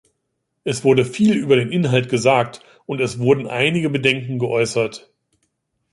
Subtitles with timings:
[0.63, 5.13] Es wurde viel über den Inhalt gesagt, und es wurden einige Bedenken geäußert.